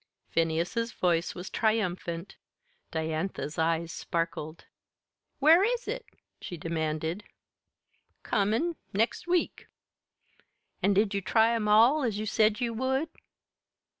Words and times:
Phineas's 0.31 0.93
voice 0.93 1.35
was 1.35 1.51
triumphant. 1.51 2.35
Diantha's 2.89 3.59
eyes 3.59 3.91
sparkled. 3.91 4.65
"Where 5.37 5.63
is 5.63 5.87
it?" 5.87 6.07
she 6.41 6.57
demanded. 6.57 7.23
"Comin' 8.23 8.77
next 8.93 9.27
week." 9.27 9.67
"An' 10.81 10.95
did 10.95 11.13
you 11.13 11.21
try 11.21 11.53
'em 11.53 11.67
all, 11.67 12.01
as 12.01 12.17
you 12.17 12.25
said 12.25 12.59
you 12.59 12.73
would?" 12.73 13.09